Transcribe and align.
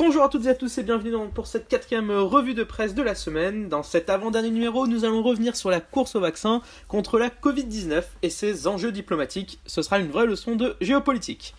Bonjour 0.00 0.22
à 0.22 0.30
toutes 0.30 0.46
et 0.46 0.48
à 0.48 0.54
tous 0.54 0.78
et 0.78 0.82
bienvenue 0.82 1.12
pour 1.34 1.46
cette 1.46 1.68
quatrième 1.68 2.08
euh, 2.08 2.22
revue 2.22 2.54
de 2.54 2.64
presse 2.64 2.94
de 2.94 3.02
la 3.02 3.14
semaine. 3.14 3.68
Dans 3.68 3.82
cet 3.82 4.08
avant-dernier 4.08 4.50
numéro, 4.50 4.86
nous 4.86 5.04
allons 5.04 5.22
revenir 5.22 5.56
sur 5.56 5.68
la 5.68 5.82
course 5.82 6.14
au 6.14 6.20
vaccin 6.20 6.62
contre 6.88 7.18
la 7.18 7.28
Covid-19 7.28 8.04
et 8.22 8.30
ses 8.30 8.66
enjeux 8.66 8.92
diplomatiques. 8.92 9.60
Ce 9.66 9.82
sera 9.82 9.98
une 9.98 10.10
vraie 10.10 10.24
leçon 10.24 10.56
de 10.56 10.74
géopolitique. 10.80 11.54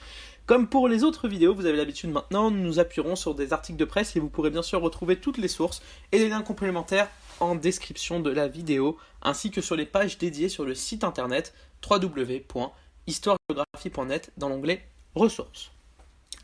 Comme 0.47 0.67
pour 0.67 0.87
les 0.87 1.03
autres 1.03 1.27
vidéos, 1.27 1.53
vous 1.53 1.67
avez 1.67 1.77
l'habitude 1.77 2.09
maintenant, 2.09 2.49
nous 2.49 2.63
nous 2.63 2.79
appuierons 2.79 3.15
sur 3.15 3.35
des 3.35 3.53
articles 3.53 3.77
de 3.77 3.85
presse 3.85 4.15
et 4.15 4.19
vous 4.19 4.29
pourrez 4.29 4.49
bien 4.49 4.63
sûr 4.63 4.81
retrouver 4.81 5.17
toutes 5.17 5.37
les 5.37 5.47
sources 5.47 5.83
et 6.11 6.17
les 6.17 6.29
liens 6.29 6.41
complémentaires 6.41 7.09
en 7.41 7.53
description 7.53 8.21
de 8.21 8.31
la 8.31 8.47
vidéo, 8.47 8.97
ainsi 9.21 9.51
que 9.51 9.61
sur 9.61 9.75
les 9.75 9.85
pages 9.85 10.17
dédiées 10.17 10.49
sur 10.49 10.65
le 10.65 10.73
site 10.73 11.03
internet 11.03 11.53
www.histoiregéographie.net 11.87 14.31
dans 14.37 14.49
l'onglet 14.49 14.87
Ressources. 15.13 15.69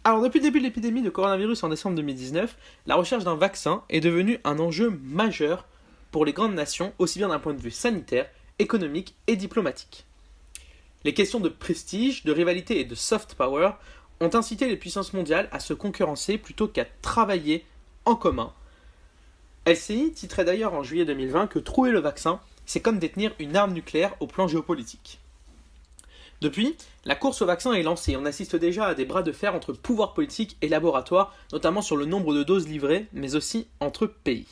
Alors 0.08 0.22
depuis 0.22 0.40
le 0.40 0.44
début 0.44 0.60
de 0.60 0.64
l'épidémie 0.64 1.02
de 1.02 1.10
coronavirus 1.10 1.66
en 1.66 1.68
décembre 1.68 1.98
2019, 1.98 2.56
la 2.86 2.96
recherche 2.96 3.26
d'un 3.26 3.36
vaccin 3.36 3.84
est 3.90 4.00
devenue 4.00 4.40
un 4.46 4.58
enjeu 4.58 4.98
majeur 5.04 5.66
pour 6.12 6.24
les 6.24 6.32
grandes 6.32 6.54
nations, 6.54 6.94
aussi 6.98 7.20
bien 7.20 7.28
d'un 7.28 7.40
point 7.40 7.54
de 7.54 7.60
vue 7.60 7.72
sanitaire, 7.72 8.30
économique 8.58 9.16
et 9.28 9.36
diplomatique. 9.36 10.06
Les 11.04 11.14
questions 11.14 11.42
de 11.42 11.50
prestige, 11.50 12.24
de 12.24 12.32
rivalité 12.32 12.80
et 12.80 12.86
de 12.86 12.96
soft 12.96 13.36
power 13.36 13.72
ont 14.22 14.34
incité 14.34 14.70
les 14.70 14.78
puissances 14.78 15.12
mondiales 15.12 15.50
à 15.52 15.60
se 15.60 15.74
concurrencer 15.74 16.38
plutôt 16.38 16.70
qu'à 16.70 16.86
travailler 17.02 17.66
en 18.06 18.16
commun. 18.16 18.54
LCI 19.66 20.14
titrait 20.14 20.46
d'ailleurs 20.46 20.74
en 20.74 20.84
juillet 20.84 21.04
2020 21.04 21.48
que 21.48 21.60
trouver 21.60 21.92
le 21.92 22.00
vaccin, 22.00 22.40
c'est 22.66 22.80
comme 22.80 23.00
détenir 23.00 23.34
une 23.40 23.58
arme 23.58 23.74
nucléaire 23.74 24.16
au 24.22 24.28
plan 24.28 24.48
géopolitique. 24.48 25.20
Depuis, 26.40 26.76
la 27.06 27.16
course 27.16 27.42
au 27.42 27.48
vaccin 27.48 27.74
est 27.74 27.82
lancée. 27.82 28.16
On 28.16 28.26
assiste 28.26 28.56
déjà 28.56 28.86
à 28.86 28.94
des 28.94 29.06
bras 29.06 29.24
de 29.24 29.32
fer 29.32 29.56
entre 29.56 29.74
pouvoirs 29.74 30.14
politiques 30.14 30.56
et 30.62 30.70
laboratoires, 30.70 31.34
notamment 31.52 31.82
sur 31.82 31.98
le 31.98 32.06
nombre 32.06 32.34
de 32.36 32.44
doses 32.44 32.68
livrées, 32.68 33.08
mais 33.12 33.36
aussi 33.36 33.68
entre 33.80 34.06
pays. 34.06 34.46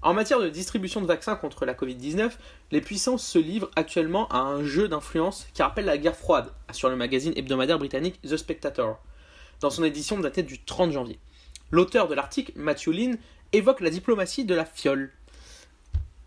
En 0.00 0.14
matière 0.14 0.38
de 0.38 0.48
distribution 0.48 1.00
de 1.00 1.06
vaccins 1.06 1.34
contre 1.34 1.64
la 1.64 1.74
Covid-19, 1.74 2.30
les 2.70 2.80
puissances 2.80 3.26
se 3.26 3.40
livrent 3.40 3.70
actuellement 3.74 4.28
à 4.28 4.38
un 4.38 4.62
jeu 4.62 4.86
d'influence 4.86 5.48
qui 5.52 5.62
rappelle 5.62 5.86
la 5.86 5.98
guerre 5.98 6.14
froide, 6.14 6.52
assure 6.68 6.88
le 6.88 6.94
magazine 6.94 7.32
hebdomadaire 7.34 7.80
britannique 7.80 8.20
The 8.22 8.36
Spectator, 8.36 9.00
dans 9.60 9.70
son 9.70 9.82
édition 9.82 10.16
datée 10.20 10.44
du 10.44 10.62
30 10.62 10.92
janvier. 10.92 11.18
L'auteur 11.72 12.06
de 12.06 12.14
l'article, 12.14 12.52
Matthew 12.54 12.88
Lynn, 12.88 13.18
évoque 13.52 13.80
la 13.80 13.90
diplomatie 13.90 14.44
de 14.44 14.54
la 14.54 14.64
fiole. 14.64 15.10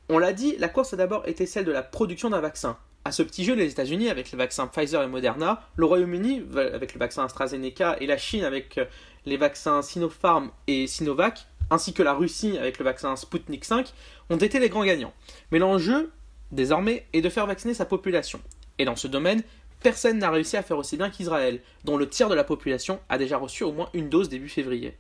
On 0.09 0.17
l'a 0.17 0.33
dit, 0.33 0.58
la 0.58 0.67
course 0.67 0.94
a 0.94 0.98
d'abord 0.98 1.26
été 1.26 1.45
celle 1.45 1.64
de 1.64 1.72
la 1.72 1.83
production 1.83 2.30
d'un 2.30 2.42
vaccin. 2.42 2.78
À 3.04 3.12
ce 3.12 3.24
petit 3.24 3.44
jeu, 3.44 3.56
les 3.56 3.72
États-Unis 3.72 4.10
avec 4.10 4.32
les 4.32 4.38
vaccins 4.38 4.68
Pfizer 4.68 5.02
et 5.02 5.08
Moderna, 5.08 5.68
le 5.76 5.86
Royaume-Uni 5.86 6.44
avec 6.56 6.94
le 6.94 7.00
vaccin 7.00 7.24
AstraZeneca 7.24 7.98
et 8.00 8.06
la 8.06 8.18
Chine 8.18 8.44
avec 8.44 8.78
euh, 8.78 8.86
les 9.26 9.38
vaccins 9.38 9.82
Sinopharm 9.82 10.52
et 10.68 10.86
Sinovac, 10.86 11.48
ainsi 11.72 11.94
que 11.94 12.04
la 12.04 12.14
Russie 12.14 12.60
avec 12.60 12.78
le 12.78 12.86
vaccin 12.86 13.16
Sputnik 13.16 13.66
5, 13.66 13.92
ont 14.30 14.38
été 14.38 14.60
les 14.60 14.70
grands 14.70 14.86
gagnants. 14.86 15.14
Mais 15.52 15.58
l'enjeu, 15.58 16.12
désormais, 16.52 17.08
est 17.14 17.22
de 17.22 17.30
faire 17.30 17.48
vacciner 17.48 17.74
sa 17.74 17.86
population. 17.86 18.40
Et 18.78 18.86
dans 18.86 18.96
ce 18.96 19.08
domaine, 19.08 19.42
personne 19.82 20.20
n'a 20.20 20.30
réussi 20.30 20.56
à 20.56 20.62
faire 20.62 20.78
aussi 20.78 20.96
bien 20.96 21.10
qu'Israël, 21.10 21.60
dont 21.84 21.98
le 21.98 22.08
tiers 22.08 22.30
de 22.30 22.36
la 22.36 22.44
population 22.44 23.00
a 23.10 23.18
déjà 23.18 23.38
reçu 23.38 23.64
au 23.64 23.72
moins 23.72 23.90
une 23.96 24.10
dose 24.10 24.30
début 24.30 24.50
février. 24.50 24.96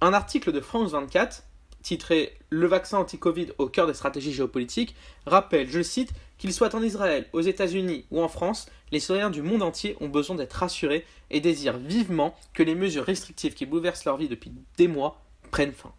Un 0.00 0.12
article 0.12 0.50
de 0.50 0.60
France 0.60 0.90
24, 0.90 1.44
titré 1.82 2.36
Le 2.50 2.66
vaccin 2.66 2.98
anti-Covid 2.98 3.48
au 3.58 3.68
cœur 3.68 3.86
des 3.86 3.94
stratégies 3.94 4.32
géopolitiques, 4.32 4.94
rappelle, 5.26 5.68
je 5.68 5.82
cite, 5.82 6.12
qu'il 6.38 6.52
soit 6.52 6.74
en 6.74 6.82
Israël, 6.82 7.26
aux 7.32 7.40
États-Unis 7.40 8.06
ou 8.10 8.22
en 8.22 8.28
France, 8.28 8.66
les 8.90 9.00
citoyens 9.00 9.30
du 9.30 9.42
monde 9.42 9.62
entier 9.62 9.96
ont 10.00 10.08
besoin 10.08 10.36
d'être 10.36 10.54
rassurés 10.54 11.04
et 11.30 11.40
désirent 11.40 11.78
vivement 11.78 12.34
que 12.54 12.62
les 12.62 12.74
mesures 12.74 13.04
restrictives 13.04 13.54
qui 13.54 13.66
bouleversent 13.66 14.04
leur 14.04 14.16
vie 14.16 14.28
depuis 14.28 14.52
des 14.76 14.88
mois 14.88 15.22
prennent 15.50 15.72
fin. 15.72 15.92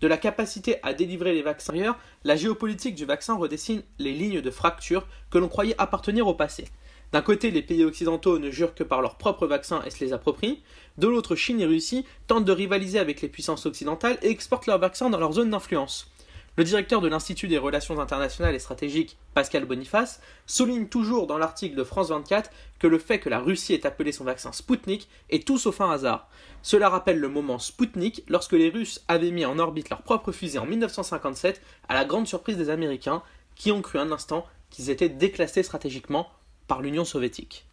De 0.00 0.08
la 0.08 0.16
capacité 0.16 0.76
à 0.82 0.94
délivrer 0.94 1.32
les 1.32 1.42
vaccins 1.42 1.74
ailleurs, 1.74 1.98
la 2.24 2.36
géopolitique 2.36 2.94
du 2.94 3.04
vaccin 3.04 3.34
redessine 3.34 3.82
les 3.98 4.12
lignes 4.12 4.40
de 4.40 4.50
fracture 4.50 5.06
que 5.30 5.38
l'on 5.38 5.48
croyait 5.48 5.74
appartenir 5.78 6.26
au 6.26 6.34
passé. 6.34 6.66
D'un 7.12 7.20
côté, 7.22 7.50
les 7.50 7.60
pays 7.60 7.84
occidentaux 7.84 8.38
ne 8.38 8.50
jurent 8.50 8.74
que 8.74 8.84
par 8.84 9.02
leurs 9.02 9.16
propres 9.16 9.46
vaccins 9.46 9.82
et 9.84 9.90
se 9.90 10.02
les 10.02 10.14
approprient. 10.14 10.62
De 10.96 11.08
l'autre, 11.08 11.36
Chine 11.36 11.60
et 11.60 11.66
Russie 11.66 12.06
tentent 12.26 12.46
de 12.46 12.52
rivaliser 12.52 12.98
avec 12.98 13.20
les 13.20 13.28
puissances 13.28 13.66
occidentales 13.66 14.18
et 14.22 14.30
exportent 14.30 14.66
leurs 14.66 14.78
vaccins 14.78 15.10
dans 15.10 15.18
leur 15.18 15.32
zone 15.32 15.50
d'influence. 15.50 16.10
Le 16.56 16.64
directeur 16.64 17.00
de 17.00 17.08
l'Institut 17.08 17.48
des 17.48 17.58
relations 17.58 17.98
internationales 17.98 18.54
et 18.54 18.58
stratégiques, 18.58 19.16
Pascal 19.32 19.64
Boniface, 19.64 20.20
souligne 20.46 20.86
toujours 20.86 21.26
dans 21.26 21.38
l'article 21.38 21.76
de 21.76 21.84
France 21.84 22.08
24 22.08 22.50
que 22.78 22.86
le 22.86 22.98
fait 22.98 23.20
que 23.20 23.30
la 23.30 23.40
Russie 23.40 23.72
ait 23.72 23.86
appelé 23.86 24.12
son 24.12 24.24
vaccin 24.24 24.52
Sputnik 24.52 25.08
est 25.30 25.46
tout 25.46 25.56
sauf 25.56 25.80
un 25.80 25.90
hasard. 25.90 26.28
Cela 26.62 26.90
rappelle 26.90 27.18
le 27.18 27.28
moment 27.28 27.58
Sputnik 27.58 28.22
lorsque 28.28 28.52
les 28.52 28.68
Russes 28.68 29.02
avaient 29.08 29.30
mis 29.30 29.46
en 29.46 29.58
orbite 29.58 29.88
leur 29.88 30.02
propre 30.02 30.30
fusée 30.30 30.58
en 30.58 30.66
1957 30.66 31.62
à 31.88 31.94
la 31.94 32.04
grande 32.04 32.26
surprise 32.26 32.58
des 32.58 32.68
Américains 32.68 33.22
qui 33.54 33.72
ont 33.72 33.80
cru 33.80 33.98
un 33.98 34.12
instant 34.12 34.46
qu'ils 34.68 34.90
étaient 34.90 35.08
déclassés 35.08 35.62
stratégiquement 35.62 36.28
par 36.66 36.82
l'Union 36.82 37.04
soviétique. 37.04 37.66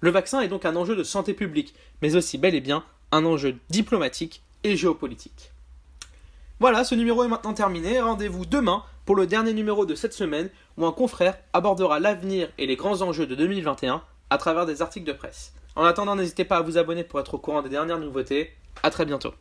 Le 0.00 0.10
vaccin 0.10 0.40
est 0.40 0.48
donc 0.48 0.64
un 0.64 0.76
enjeu 0.76 0.96
de 0.96 1.02
santé 1.02 1.34
publique, 1.34 1.74
mais 2.02 2.16
aussi 2.16 2.38
bel 2.38 2.54
et 2.54 2.60
bien 2.60 2.84
un 3.12 3.24
enjeu 3.24 3.56
diplomatique 3.70 4.42
et 4.64 4.76
géopolitique. 4.76 5.52
Voilà, 6.60 6.84
ce 6.84 6.94
numéro 6.94 7.24
est 7.24 7.28
maintenant 7.28 7.54
terminé. 7.54 8.00
Rendez-vous 8.00 8.46
demain 8.46 8.82
pour 9.04 9.16
le 9.16 9.26
dernier 9.26 9.52
numéro 9.52 9.86
de 9.86 9.94
cette 9.94 10.12
semaine 10.12 10.50
où 10.76 10.86
un 10.86 10.92
confrère 10.92 11.38
abordera 11.52 12.00
l'avenir 12.00 12.48
et 12.58 12.66
les 12.66 12.76
grands 12.76 13.02
enjeux 13.02 13.26
de 13.26 13.34
2021 13.34 14.02
à 14.30 14.38
travers 14.38 14.66
des 14.66 14.82
articles 14.82 15.06
de 15.06 15.12
presse. 15.12 15.52
En 15.76 15.84
attendant, 15.84 16.16
n'hésitez 16.16 16.44
pas 16.44 16.58
à 16.58 16.62
vous 16.62 16.78
abonner 16.78 17.04
pour 17.04 17.20
être 17.20 17.34
au 17.34 17.38
courant 17.38 17.62
des 17.62 17.68
dernières 17.68 17.98
nouveautés. 17.98 18.52
A 18.82 18.90
très 18.90 19.04
bientôt. 19.04 19.34